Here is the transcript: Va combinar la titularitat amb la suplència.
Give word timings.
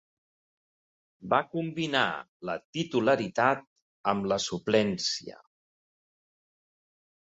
Va 1.33 1.39
combinar 1.51 2.01
la 2.51 2.57
titularitat 2.79 3.65
amb 4.15 4.33
la 4.35 4.43
suplència. 4.51 5.41